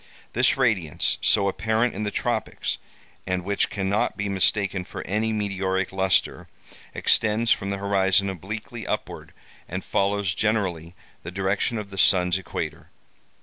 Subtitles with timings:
[0.33, 2.79] This radiance, so apparent in the tropics,
[3.27, 6.47] and which cannot be mistaken for any meteoric lustre,
[6.95, 9.31] extends from the horizon obliquely upward,
[9.69, 12.89] and follows generally the direction of the sun's equator.